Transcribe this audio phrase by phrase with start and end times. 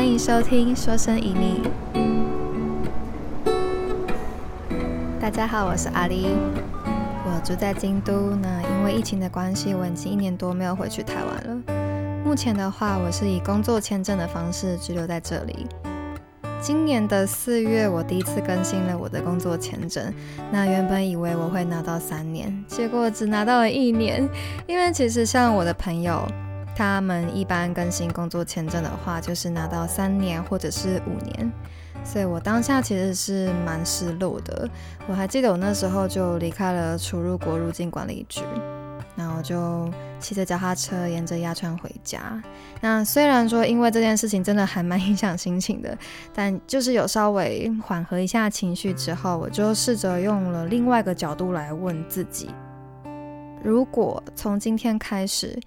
[0.00, 1.60] 欢迎收听《说声一逆》。
[5.20, 6.28] 大家好，我是阿丽，
[7.26, 8.34] 我住在京都。
[8.36, 11.62] 那因为疫情的关系，我已经一年多没有回去台湾了。
[12.24, 15.66] 目前的话，我是以工作签证的方式居留在这里。
[16.62, 20.10] 今年的四月，我第一次更新了我的工作签证。
[20.50, 24.26] 那原本以为我会拿到三年，结果只拿到了一年。
[24.66, 26.26] 因为其实像我的朋友。
[26.76, 31.52] 他们一般更新工作签证的话，就是拿到三年或者是五年，
[32.02, 34.66] 所以我当下其实是蛮失落的。
[35.06, 38.42] 我还记得我那时候就离开了出入国入境管理局，
[39.14, 42.42] 然后就骑着脚踏车沿着鸭川回家。
[42.80, 45.98] 那虽然说因为这件事情真的还蛮影响心情的，
[46.32, 52.48] 但就是有稍微缓和一下情绪之后，我就试着用了另外一个角度来问自己：
[53.62, 55.60] 如果从今天开始。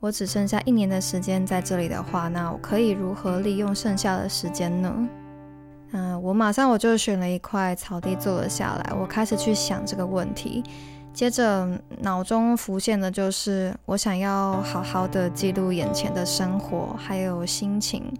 [0.00, 5.08] 我只剩下一年的时间在这里的话，那我可以如何利用剩下的时间呢？
[5.92, 10.64] 嗯，我马上我就选了一块草地坐了下来，我开始去想这个问题。
[11.12, 11.68] 接着
[12.00, 18.10] 脑中浮现的就是我想要好好的记录眼前的生活还有心情。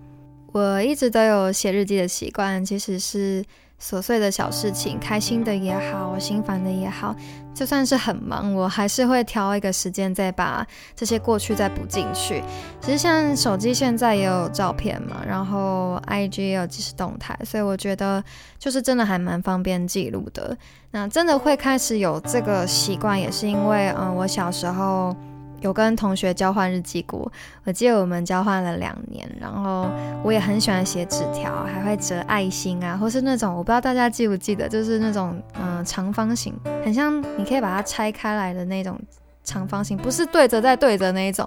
[0.53, 3.43] 我一直都有写日记的习惯，其实是。
[3.83, 7.17] 琐碎的小事情，开心的也好，心烦的也好，
[7.55, 12.43] 就算是很忙，我还是会挑一个时间再把这些过去再补进去。
[12.81, 18.23] 其实像手机现在也有照片嘛，然后 IG 也有即时动态，所以我觉得
[18.59, 20.57] 就是真的还蛮方便记录的。
[20.91, 25.17] 那真的会开始有这个习惯，也是因为嗯，我小时候。
[25.61, 27.31] 有跟同学交换日记过，
[27.65, 29.91] 我记得我们交换了两年，然后
[30.23, 38.99] 我也很喜欢写纸条，还会折爱心啊，或是那种我不知道大家记不记得，就是那种嗯长方形，很像你可以把它拆开来的那种
[39.45, 41.47] 长方形，不是对着再对着那一种，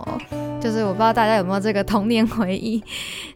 [0.62, 2.84] 就是我不知道大家有没有这个童年回忆。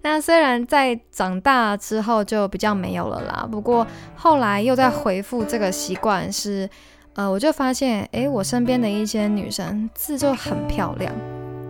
[0.03, 6.69] 那虽然在长大之后就比较没有了啦，不过后来又在回复这个习惯是。
[7.17, 11.11] 呃，我就发现，哎，我身边的一些女生字就很漂亮，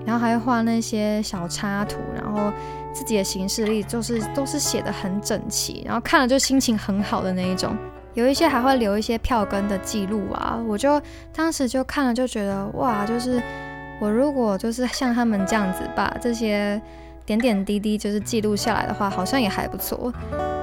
[0.05, 2.51] 然后还会画那些小插图，然后
[2.93, 7.73] 自己的行事历就是都是写的很整齐，然后看了就心情很好的那一种。
[8.13, 11.01] 有一些还会留一些票根的记录啊，我就
[11.33, 13.41] 当时就看了就觉得，哇，就是
[14.01, 16.81] 我如果就是像他们这样子把这些。
[17.27, 20.11] 点点滴滴就是记录下来的话，好像也还不错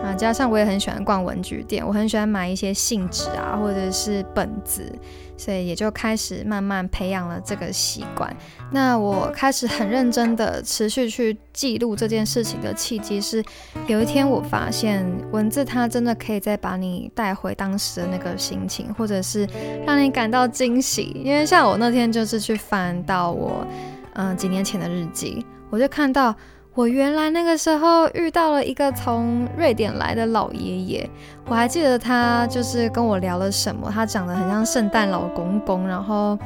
[0.03, 0.15] 啊。
[0.15, 4.91] 加上我也很喜欢逛文具店，我很喜欢买一些信纸啊，或者是本子，
[5.37, 8.35] 所以也就开始慢慢培养了这个习惯。
[8.71, 13.45] 那我开始很认真的持续去记录这件事情的契机是，
[13.87, 19.47] 有一天我发现文字它真的可以再把你带回当时的那个心情，或者是
[19.87, 21.13] 让你感到惊喜。
[21.23, 23.67] 因为像我那天就是去翻到我
[24.15, 26.35] 嗯几年前的日记，我就看到。
[26.77, 31.09] 我原来那个时候遇到了一个从瑞典来的老爷爷，
[31.47, 36.37] 我还记得他就是跟我聊了什么，他长得很像圣诞老公公，然后，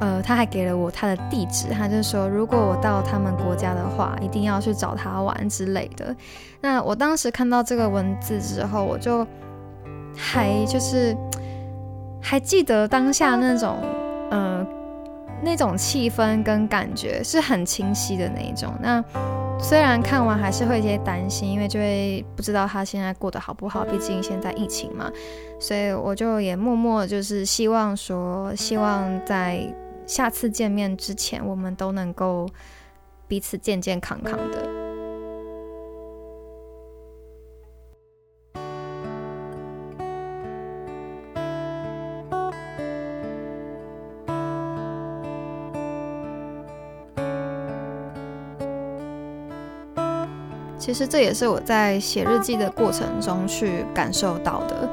[0.00, 6.12] 呃，他还给了我他的地址，他就说如果我到他们国家的话，一定要去找他玩之类的。
[6.60, 9.24] 那我当时看到这个文字之后，我就
[10.16, 11.16] 还就是
[12.20, 13.76] 还记得当下那种，
[14.32, 14.66] 嗯，
[15.42, 18.72] 那种气氛跟感觉是很清晰的那一种。
[18.80, 19.04] 那。
[19.58, 25.10] 虽然看完还是会有些担心，因为就会不知道他现在过得好不好，毕竟现在疫情嘛，
[25.58, 29.66] 所以我就也默默就是希望说，希望在
[30.06, 32.46] 下次见面之前，我们都能够
[33.26, 34.85] 彼此健健康康的。
[50.86, 54.88] 其实这也是我在写日记的过程中去感受到的，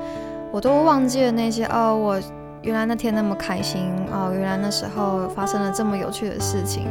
[0.51, 2.19] 我都忘记了那些哦，我
[2.63, 6.88] 原来那天那么开心哦，原来那时候发生了这么有趣的事情。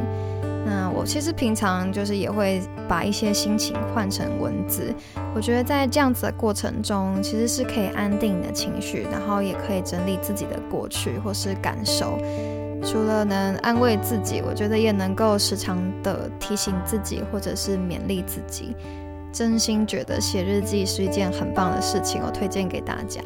[0.64, 4.94] 那我其实平常就是也会把一些心情换成文字，
[5.34, 12.16] 我觉得在这样子的过程中，其实是可以安定的情绪，然后也可以整理自己的过去或是感受。
[12.84, 18.74] 除了能安慰自己，我觉得也能够时常的提醒自己，或者是勉励自己。
[19.32, 23.20] 真心觉得写日记是一件很棒的事情，我推荐给大家。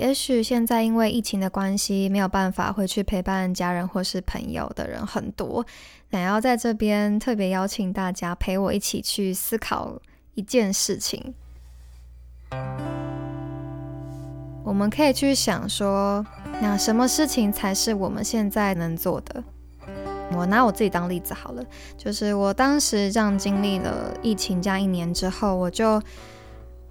[0.00, 5.64] 也许现在因为疫情的关系，没有办法回去陪伴家人或是朋友的人很多。
[6.10, 10.00] 想要在这边特别邀请大家陪我一起去思考
[10.32, 11.34] 一件事情。
[14.64, 16.24] 我们可以去想说，
[16.62, 19.44] 那什么事情才是我们现在能做的？
[20.32, 21.62] 我拿我自己当例子好了，
[21.98, 26.00] 就是我当时这样经历了疫情加一年之后，我就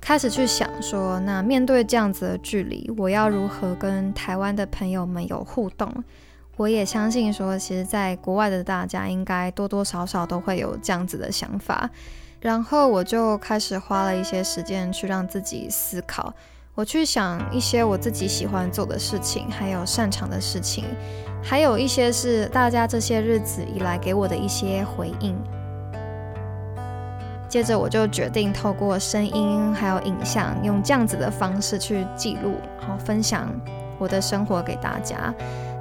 [0.01, 6.03] 开始去想说，那面对这样子的距离，我要如何跟台湾的朋友们有互动？
[6.57, 11.89] 我也相信说，其实在国外的大家应该多多少少都会有这样子的想法。
[12.41, 16.33] 然后我就开始花了一些时间去让自己思考，
[16.73, 20.85] 我去想一些我自己喜欢做的事情，还有擅长的事情，
[21.43, 25.37] 还有一些是大家这些日子以来给我的一些回应。
[27.49, 33.49] 接着我就决定透过声音还有影像，用这样子的方式去记录，然后分享
[33.97, 35.33] 我的生活给大家。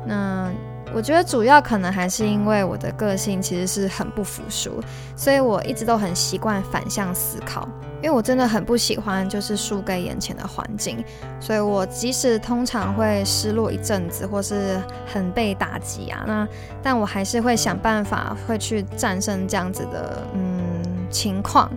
[0.04, 0.50] 那。
[0.94, 4.82] 我觉得主要可能还是因为我的个性其实是很不服输，
[5.14, 7.68] 所以我一直都很习惯反向思考。
[8.00, 11.04] 因为我真的很不喜欢就是输给眼前的环境，
[11.40, 16.48] 所以我即使通常会失落一阵子或是很被打击啊，那
[16.82, 20.62] 但我还是会想办法会去战胜这样子的嗯
[21.10, 21.70] 情况。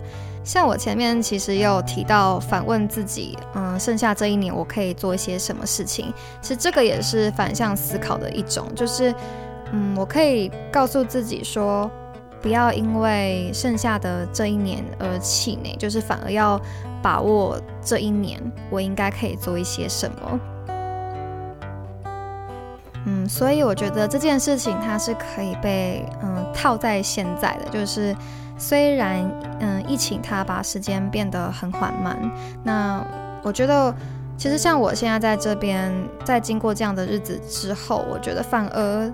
[0.44, 6.12] 像我前面其实有提到反问自己，嗯，剩下这一年我可以做一些什么事情？
[6.42, 9.14] 其实这个也是反向思考的一种，就是，
[9.72, 11.88] 嗯，我可以告诉自己说，
[12.42, 16.60] 不要因为剩下的这一年而气馁，就是反而要
[17.04, 18.42] 把握这一年，
[18.72, 20.40] 我应该可以做一些什么。
[23.06, 28.16] 嗯，所以我觉得这件事情它是可以被嗯套在现在的，就是。
[28.62, 29.28] 虽然，
[29.60, 32.16] 嗯，疫情它把时间变得很缓慢，
[32.64, 33.04] 那
[33.42, 33.92] 我觉得，
[34.38, 35.92] 其实像我现在在这边，
[36.24, 39.12] 在经过这样的日子之后，我觉得反而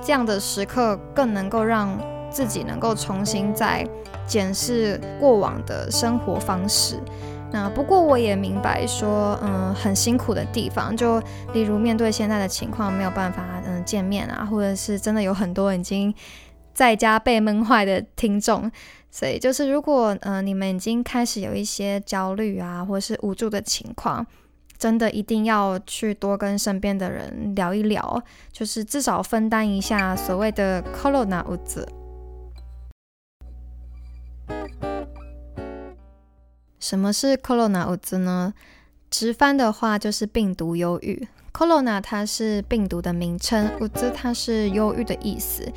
[0.00, 1.94] 这样的时刻更能够让
[2.30, 3.86] 自己能够重新再
[4.26, 6.98] 检视过往的生活方式。
[7.52, 11.20] 那不过我也明白说，嗯，很辛苦的地方，就
[11.52, 16.14] 例如面对现在的情况没有办法，嗯，见面啊，或者是真的有很多已经。
[16.72, 18.70] 在家被闷坏的听众，
[19.10, 24.26] 所以就是如果呃你们已经开始有一些焦虑啊，或是无助的情况，
[24.78, 31.86] 真的一定要去多跟身边的人聊一聊，就是至少分担一下所谓的 corona 物质。
[36.78, 38.54] 什么是 corona 物质呢？
[39.10, 41.28] 直翻的话就是病毒忧郁。
[41.52, 45.70] corona 它是病毒的名称，物质它是忧郁的意思。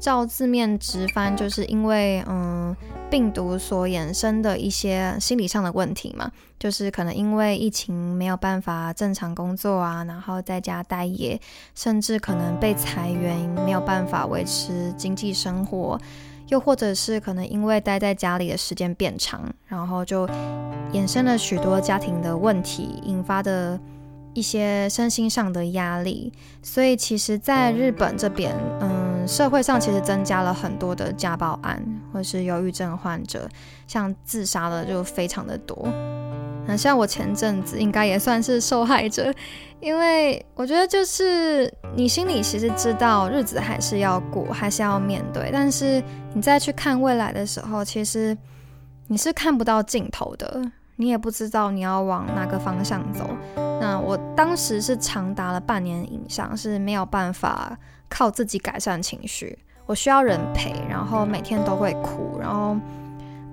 [0.00, 2.74] 照字面直翻，就是因为嗯
[3.10, 11.38] 病毒所衍生的一些心理上的问题嘛，就是可能因为疫情没有办法正常工作啊，然后在家待业，
[11.74, 16.00] 甚至可能被裁员，没有办法维持经济生活，
[16.48, 20.26] 又或者是可能因为待在家里的时间变长，然后就
[20.92, 23.78] 衍生了许多家庭的问题，引发的。
[24.32, 26.32] 一些身心上的压力，
[26.62, 28.99] 所以其实，在日本这边，嗯，
[29.30, 31.80] 社会上其实增加了很多的家暴案，
[32.12, 33.48] 或是忧郁症患者，
[33.86, 35.88] 像自杀的就非常的多。
[36.66, 39.32] 那像我前阵子应该也算是受害者，
[39.78, 46.02] 因为我觉得就是你心里其实知道日子还是要过，还是要面对，但是
[46.34, 48.36] 你再去看未来的时候，其实
[49.06, 50.60] 你是看不到尽头的。
[51.00, 53.30] 你也不知道你要往哪个方向走。
[53.80, 57.74] 那我当时是长达了半年以上是没有办法
[58.10, 62.76] 靠自己改善情绪，我需要人陪，然后每天都会哭，然后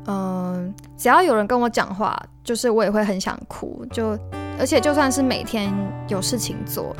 [0.08, 4.20] 嗯，只要有人跟我讲话，就是我也会很想哭，就
[4.60, 5.74] 而且就算是每天
[6.10, 6.94] 有事情做，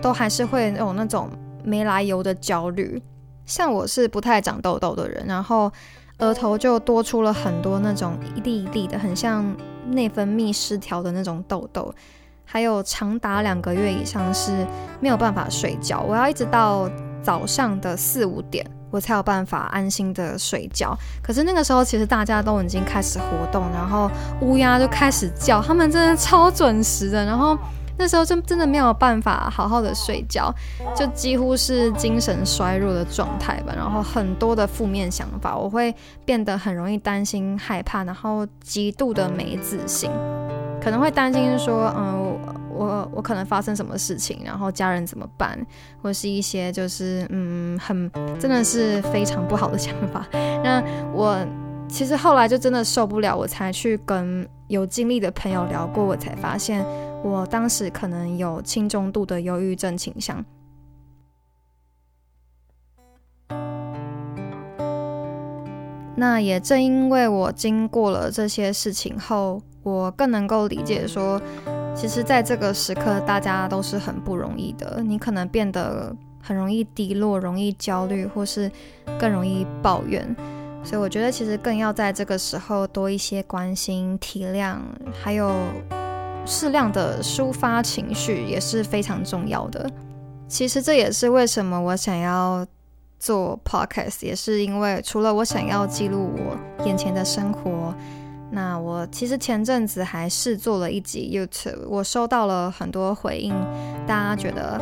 [0.00, 1.28] 都还是会有那种
[1.62, 3.02] 没来由的焦虑。
[3.44, 5.70] 像我是不太长痘痘的人，然后
[6.20, 9.44] 额头就多出了很多那种一粒一粒的，很像。
[9.92, 11.92] 内分泌失调的那种痘痘，
[12.44, 14.64] 还有长达两个月以上是
[15.00, 16.88] 没有办法睡觉，我要一直到
[17.24, 20.96] 早上的四五点，我才有办法安心的睡觉。
[21.20, 24.08] 可是那个时候，其实大家都已经开始活动，然后
[24.42, 27.58] 乌鸦就开始叫，他们真的超准时的，然后。
[27.98, 30.52] 那时候就真的没有办法好好的睡觉，
[30.96, 33.74] 就几乎是精神衰弱的状态吧。
[33.76, 35.94] 然后很多的负面想法，我会
[36.24, 40.10] 变得很容易担心、害怕，然后极度的没自信，
[40.82, 42.38] 可能会担心说，嗯，
[42.72, 45.58] 我我可能发生什么事情，然后家人怎么办，
[46.00, 50.26] 或是一些就是嗯，很真的是非常不好的想法。
[50.64, 50.82] 那
[51.12, 51.38] 我
[51.86, 56.82] 其实后来就真的受不了，我才去跟有经历的朋友聊过，我才发现。
[57.22, 60.44] 我当时可能有轻中度的忧郁症倾向，
[66.16, 71.40] 那也正因为我经过了这些事情后，我更能够理解说，
[71.94, 75.02] 其实，在这个时刻，大家都是很不容易的。
[75.02, 78.70] 你可能变得很容易低落，容易焦虑，或是
[79.18, 80.34] 更容易抱怨。
[80.82, 84.78] 所以，我觉得其实更要在这个时候多一些关心、体谅，
[85.22, 85.54] 还有
[86.46, 89.88] 适量的抒发情绪，也是非常重要的。
[90.48, 92.66] 其实，这也是为什么我想要
[93.18, 97.94] 做 podcast，也是因为除了我想要记录我眼前的生活。
[98.52, 103.54] 那我其实前阵子还试做了一集 YouTube，我收到了很多回应，
[104.08, 104.76] 大家觉得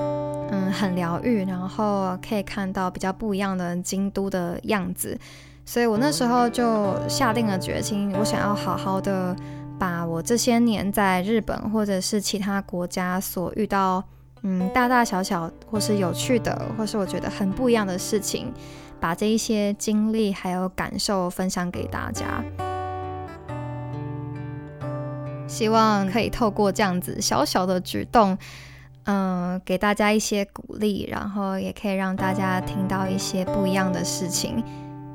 [0.50, 5.18] 嗯很疗愈，然后可以看到比较不一样的京都的样子，
[5.66, 9.36] 所以我那时候就下定了决心，我想要好好的
[9.78, 14.02] 把我这些年在日本或者是其他国家所遇到
[14.42, 18.52] 嗯大大小小或是有趣的，或是我觉得很不一样的事情，
[18.98, 22.42] 把这一些经历还有感受分享给大家。
[25.46, 28.36] 希望可以透过这样子小小的举动，
[29.04, 34.62] 嗯，给大家一些鼓励，然后也可以让大家听到一些不一样的事情。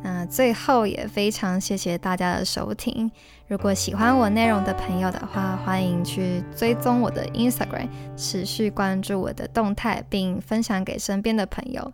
[0.03, 3.09] 那最后也非常谢谢大家的收听。
[3.47, 11.93] 如果喜欢我内容的朋友的话，欢迎去追踪我的 Instagram，持续关注我的动态，并分享给身边的朋友。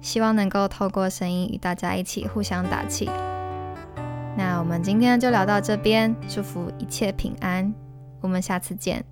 [0.00, 3.08] 希望能够透过声音与大家一起互相打气。
[4.36, 7.72] 那我们今天就聊到这边，祝福一切平安，
[8.20, 9.04] 我们下次见。